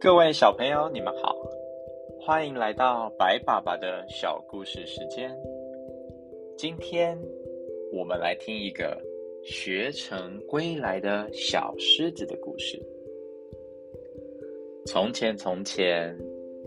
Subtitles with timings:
[0.00, 1.36] 各位小朋友，你们好，
[2.20, 5.30] 欢迎来到白爸爸的小故事时间。
[6.56, 7.18] 今天
[7.92, 9.00] 我们来听一个
[9.44, 12.80] 学成归来的小狮子的故事。
[14.86, 16.18] 从前，从前，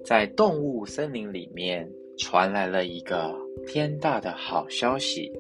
[0.04, 3.34] 在动物森林里面传来了一个
[3.68, 5.32] 天大的好消息，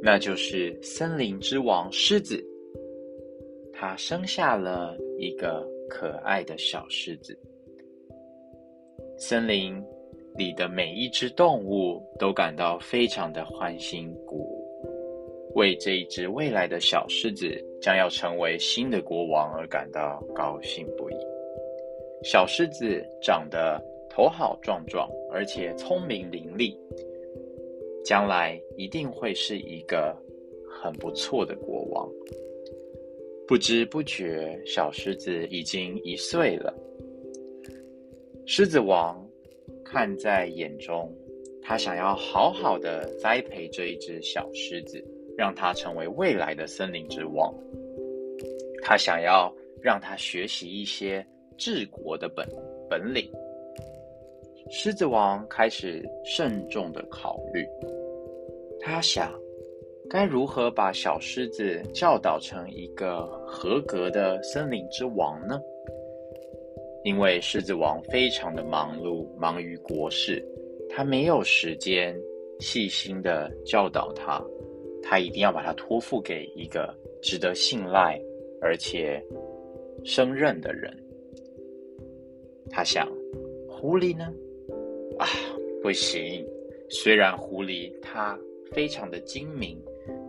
[0.00, 2.42] 那就是森林之王狮子，
[3.72, 7.36] 它生下了一个可爱的小狮子。
[9.16, 9.82] 森林
[10.36, 21.14] 里的每一只动物都感到非常的欢欣鼓舞，为这一只未来的小狮子将要成为新的国王而感到高兴不已。
[22.22, 23.82] 小狮子长得
[24.18, 26.76] 头好壮壮，而且聪明伶俐，
[28.04, 30.12] 将来一定会是一个
[30.68, 32.10] 很不错的国王。
[33.46, 36.74] 不知不觉，小狮子已经一岁了。
[38.44, 39.24] 狮子王
[39.84, 41.16] 看在眼中，
[41.62, 45.00] 他想要好好的栽培这一只小狮子，
[45.36, 47.54] 让它成为未来的森林之王。
[48.82, 51.24] 他想要让它学习一些。
[51.56, 52.48] 治国的本
[52.88, 53.28] 本领，
[54.70, 57.66] 狮子王开始慎重的考虑。
[58.80, 59.32] 他想，
[60.10, 65.58] 该如何把小狮子教导成一个合格的森林之王呢？
[67.02, 70.44] 因为狮子王非常的忙碌，忙于国事，
[70.90, 72.14] 他没有时间
[72.60, 74.42] 细心的教导他。
[75.02, 78.20] 他一定要把他托付给一个值得信赖
[78.60, 79.24] 而且
[80.04, 80.94] 胜任的人。
[82.68, 83.08] 他想，
[83.66, 84.30] 狐狸呢？
[85.18, 85.26] 啊，
[85.82, 86.46] 不行！
[86.88, 88.38] 虽然狐狸它
[88.72, 89.78] 非常的精明，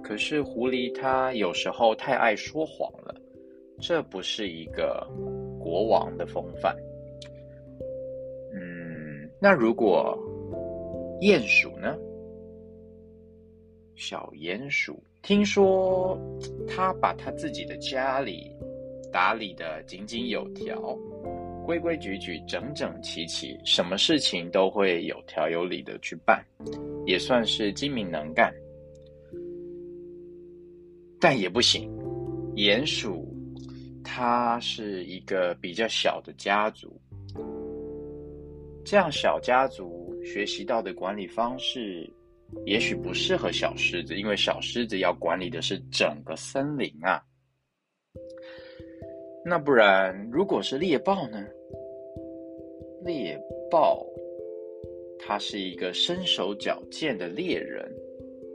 [0.04, 3.16] 可是狐狸它有时候太爱说谎了，
[3.80, 5.08] 这不是一个
[5.60, 6.76] 国王的风范。
[8.54, 10.18] 嗯，那如果
[11.22, 11.98] 鼹鼠呢？
[13.96, 16.18] 小鼹鼠听说
[16.66, 18.56] 他把他自己的家里
[19.12, 20.98] 打理的井井有条。
[21.70, 26.44] 规规矩矩、整整齐齐，什么事情都会有条有理的去办，
[27.06, 28.52] 也算是精明能干。
[31.20, 31.88] 但也不行，
[32.56, 33.32] 鼹鼠
[34.04, 37.00] 它是一个比较小的家族，
[38.84, 42.12] 这样小家族学习到的管理方式，
[42.66, 47.24] 也许不适合小狮子，因为小狮子要管理的是整个森林啊。
[49.46, 51.46] 那不然，如果是猎豹呢？
[53.06, 53.40] 猎
[53.72, 54.06] 豹，
[55.18, 57.90] 他是一个身手矫健的猎人，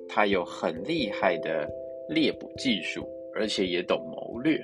[0.09, 1.67] 他有很厉害的
[2.09, 4.63] 猎捕技术，而且也懂谋略。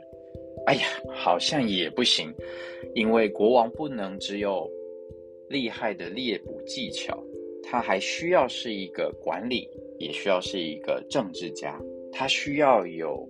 [0.66, 0.82] 哎呀，
[1.14, 2.32] 好像也不行，
[2.94, 4.70] 因为国王不能只有
[5.48, 7.18] 厉害的猎捕技巧，
[7.62, 9.66] 他还需要是一个管理，
[9.98, 11.80] 也需要是一个政治家，
[12.12, 13.26] 他需要有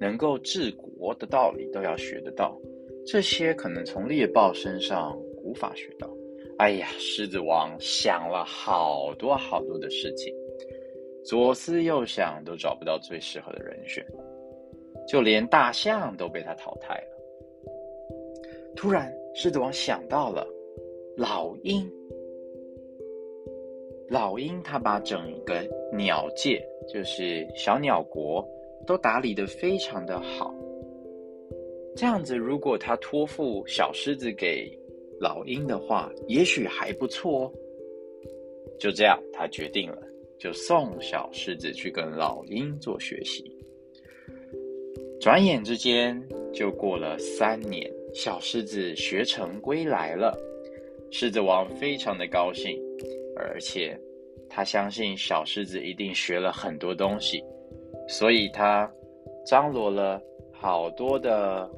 [0.00, 2.60] 能够治国的道理，都要学得到。
[3.06, 5.16] 这些可能从猎豹身上。
[5.54, 6.10] 法学到。
[6.58, 10.32] 哎呀，狮子王想了好多好多的事情，
[11.24, 14.06] 左思右想都找不到最适合的人选，
[15.08, 17.08] 就连大象都被他淘汰了。
[18.76, 20.46] 突然，狮子王想到了
[21.16, 21.90] 老鹰。
[24.08, 28.46] 老鹰他把整个鸟界，就是小鸟国，
[28.86, 30.54] 都打理的非常的好。
[31.96, 34.70] 这样子，如果他托付小狮子给
[35.20, 37.52] 老鹰的话，也许还不错哦。
[38.78, 39.98] 就这样，他决定了，
[40.38, 43.44] 就送小狮子去跟老鹰做学习。
[45.20, 46.20] 转眼之间
[46.52, 50.36] 就过了三年，小狮子学成归来了。
[51.10, 52.76] 狮子王非常的高兴，
[53.36, 53.98] 而且
[54.50, 57.42] 他相信小狮子一定学了很多东西，
[58.08, 58.92] 所以他
[59.46, 60.20] 张罗了
[60.52, 61.70] 好多的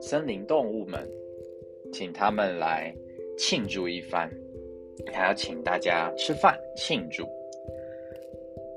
[0.00, 1.08] 森林动物们。
[1.94, 2.92] 请他们来
[3.38, 4.28] 庆祝一番，
[5.12, 7.24] 还要请大家吃饭庆祝。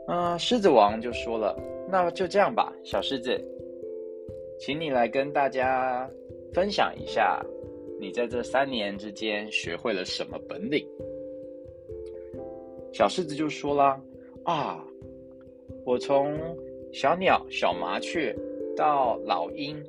[0.08, 1.60] 嗯，狮子王就说了
[1.90, 3.36] ：“那就这样吧，小狮子，
[4.60, 6.08] 请你来跟大家
[6.54, 7.44] 分享一下，
[8.00, 10.88] 你在这三年之间学会了什么本领。”
[12.94, 14.00] 小狮子就说了
[14.46, 14.86] ：“啊，
[15.86, 16.38] 我从
[16.94, 18.32] 小鸟、小麻雀
[18.76, 19.84] 到老鹰，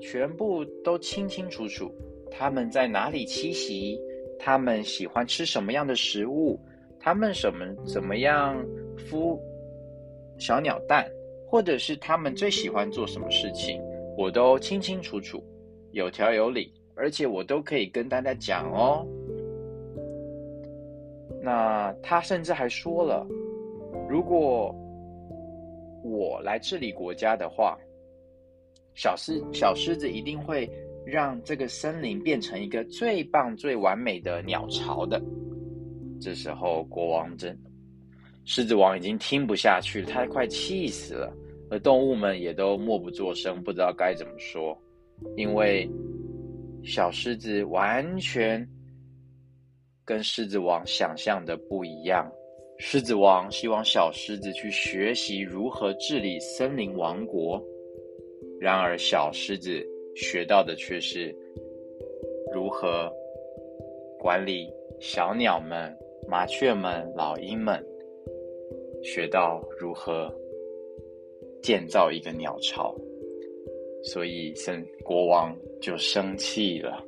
[0.00, 1.90] 全部都清清楚楚。”
[2.36, 3.98] 他们在哪里栖息？
[4.38, 6.58] 他们喜欢吃什么样的食物？
[6.98, 8.60] 他们什么怎么样
[8.96, 9.38] 孵
[10.36, 11.08] 小鸟蛋，
[11.46, 13.80] 或者是他们最喜欢做什么事情，
[14.18, 15.42] 我都清清楚楚、
[15.92, 19.06] 有条有理，而且我都可以跟大家讲哦。
[21.40, 23.26] 那他甚至还说了，
[24.08, 24.74] 如果
[26.02, 27.78] 我来治理国家的话，
[28.94, 30.68] 小狮小狮子一定会
[31.06, 35.22] 让这个森林变成一个最棒、最完美的鸟巢的。
[36.20, 37.58] 这时候，国王真
[38.44, 41.32] 狮子王已经听不下去了，他快气死了。
[41.70, 44.76] 而动物们也都默不作声，不知道该怎么说，
[45.36, 45.88] 因为
[46.82, 48.66] 小狮子完全。
[50.06, 52.30] 跟狮子王想象的不一样。
[52.78, 57.58] 狮子王希望小狮子去学习如何治理森林王国，
[58.60, 59.82] 然而小狮子
[60.14, 61.34] 学到的却是
[62.52, 63.12] 如何
[64.18, 65.94] 管理小鸟们、
[66.28, 67.84] 麻雀们、老鹰们，
[69.02, 70.32] 学到如何
[71.62, 72.94] 建造一个鸟巢。
[74.02, 77.02] 所以，森国王就生气了。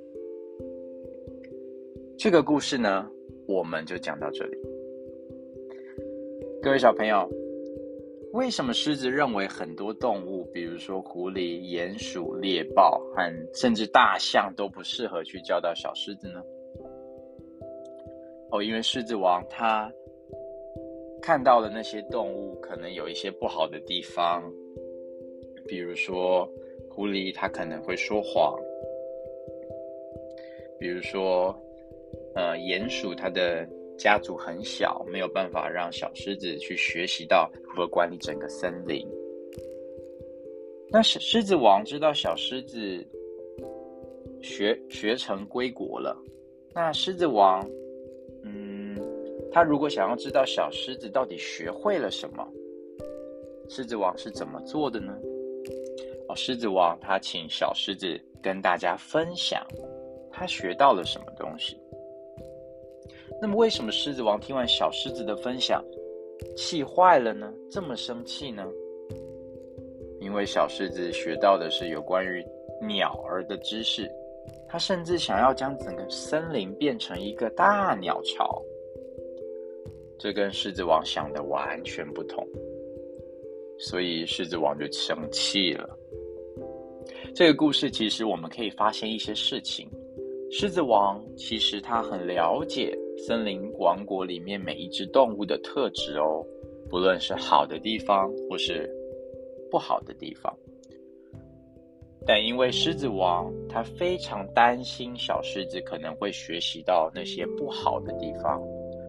[2.19, 3.07] 这个故事呢，
[3.47, 4.57] 我们就讲到这里。
[6.63, 7.31] 各位小朋友，
[8.37, 13.23] 为什么狮子认为很多动物，比如说狐狸、鼹鼠、猎豹和
[13.55, 16.43] 甚至大象都不适合去教导小狮子呢？
[18.51, 19.91] 哦，因为狮子王他
[21.23, 24.43] 看到的那些动物可能有一些不好的地方，
[25.67, 26.47] 比如说
[26.91, 28.55] 狐狸它可能会说谎，
[30.79, 31.59] 比如说。
[32.35, 33.67] 呃，鼹鼠它的
[33.99, 39.07] 家族很小，没有办法让小狮子去学习到如何管理整个森林。
[40.89, 43.05] 那狮狮子王知道小狮子
[44.41, 46.17] 学学成归国了，
[46.73, 47.69] 那狮子王，
[48.45, 48.97] 嗯，
[49.51, 52.47] 他如果想要知道小狮子到底学会了什么，
[53.69, 55.19] 狮子王是怎么做的呢？
[56.29, 59.67] 哦，狮子王他请小狮子跟大家分享
[60.31, 61.77] 他学到了什么东西。
[63.41, 65.85] 那么，为什么狮子王听完小狮子的分享，
[66.57, 67.53] 气坏了呢？
[67.71, 68.67] 这么生气呢？
[70.21, 72.45] 因为小狮子学到的是有关于
[72.81, 74.11] 鸟儿的知识，
[74.69, 78.61] 他甚至想要将整个森林变成一个大鸟巢。
[80.19, 82.45] 这跟狮子王想的完全不同，
[83.79, 85.97] 所以狮子王就生气了。
[87.35, 89.89] 这个故事其实我们可以发现一些事情。
[90.51, 96.45] 狮子王其实他很了解森林王国里面每一只动物的特质哦，
[96.91, 98.89] 不论是好的地方或是
[99.71, 100.55] 不好的地方。
[102.27, 108.63] 但因为狮子王他非常担心小狮子可能会学习到那些不好的地方，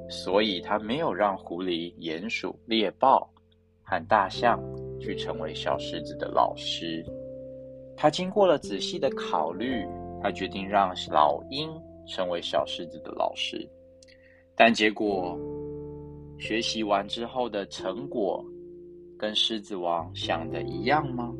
[0.09, 3.29] 所以他没有让狐狸、鼹鼠、猎豹
[3.83, 4.59] 和大象
[4.99, 7.05] 去成为小狮子的老师。
[7.95, 9.85] 他经过了仔细的考虑。
[10.19, 11.69] 他决定让老鹰
[12.07, 13.69] 成为小狮子的老师，
[14.59, 15.37] 但结果
[16.39, 18.43] 学习完之后的成果
[19.15, 21.31] 跟狮子王想的一样吗？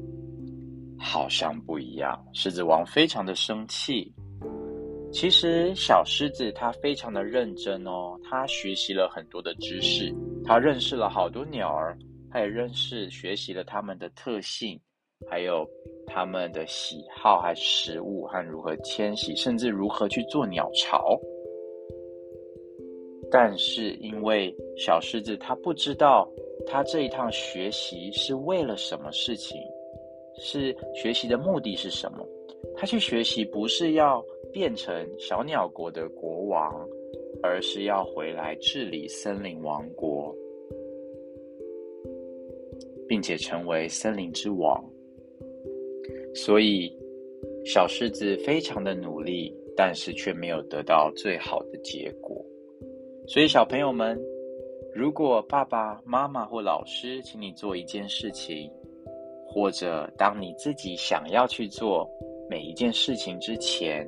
[1.00, 2.24] 好像不一样。
[2.32, 4.14] 狮子王非常的生气。
[5.12, 10.14] 其实小狮子他非常的认真哦，他学习了很多的知识，
[10.46, 11.98] 他认识了好多鸟儿，
[12.30, 14.80] 他也认识学习了它们的特性。
[15.28, 15.68] 还有
[16.06, 21.20] 它们的喜好、和食物、和如何迁徙，甚至如何去做鸟巢。
[23.30, 26.30] 但是因为小狮子他不知道，
[26.66, 29.58] 他这一趟学习是为了什么事情，
[30.38, 32.26] 是学习的目的是什么？
[32.76, 36.88] 他去学习不是要变成小鸟国的国王，
[37.44, 40.36] 而是要回来治理森林王国，
[43.08, 44.84] 并且成为森林之王。
[46.34, 46.92] 所以，
[47.66, 52.27] 小狮子非常的努力，但是却没有得到最好的结果。
[53.28, 54.18] 所以，小朋友们，
[54.96, 58.72] 如果爸爸妈妈或老师请你做一件事情，
[59.46, 62.10] 或者当你自己想要去做
[62.50, 64.08] 每一件事情之前，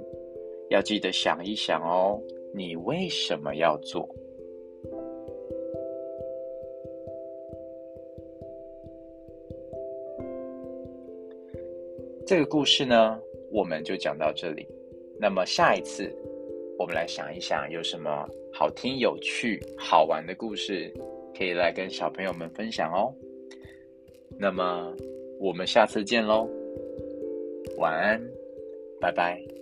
[0.70, 2.18] 要记得想一想哦，
[2.56, 4.08] 你为什么要做？
[12.26, 13.20] 这个故事呢，
[13.52, 14.66] 我们就讲到这里。
[15.20, 16.10] 那么下一次，
[16.80, 20.90] 我们来想一想，有什么好听、有趣、好玩的故事，
[21.38, 23.14] 可以来跟小朋友们分享哦。
[24.40, 24.96] 那么
[25.42, 26.50] 我们下次见喽，
[27.78, 28.18] 晚安，
[29.02, 29.59] 拜拜。